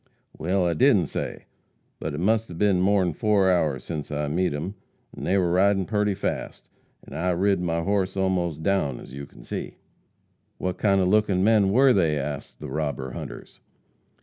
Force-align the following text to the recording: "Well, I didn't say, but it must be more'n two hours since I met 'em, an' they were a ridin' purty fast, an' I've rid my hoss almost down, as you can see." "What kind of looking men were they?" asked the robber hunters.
"Well, 0.35 0.65
I 0.65 0.73
didn't 0.73 1.09
say, 1.09 1.45
but 1.99 2.15
it 2.15 2.19
must 2.19 2.57
be 2.57 2.73
more'n 2.73 3.13
two 3.13 3.27
hours 3.27 3.83
since 3.83 4.09
I 4.09 4.27
met 4.29 4.51
'em, 4.51 4.73
an' 5.15 5.25
they 5.25 5.37
were 5.37 5.51
a 5.51 5.51
ridin' 5.51 5.85
purty 5.85 6.15
fast, 6.15 6.67
an' 7.03 7.13
I've 7.13 7.39
rid 7.39 7.61
my 7.61 7.83
hoss 7.83 8.17
almost 8.17 8.63
down, 8.63 8.99
as 8.99 9.13
you 9.13 9.27
can 9.27 9.43
see." 9.43 9.77
"What 10.57 10.79
kind 10.79 11.01
of 11.01 11.07
looking 11.07 11.43
men 11.43 11.69
were 11.69 11.93
they?" 11.93 12.17
asked 12.17 12.57
the 12.59 12.71
robber 12.71 13.11
hunters. 13.11 13.59